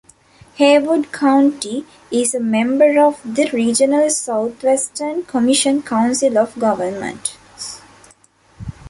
Haywood 0.55 1.11
County 1.11 1.85
is 2.09 2.33
a 2.33 2.39
member 2.39 2.99
of 2.99 3.19
the 3.23 3.47
regional 3.53 4.09
Southwestern 4.09 5.23
Commission 5.25 5.83
council 5.83 6.39
of 6.39 6.57
governments. 6.57 7.37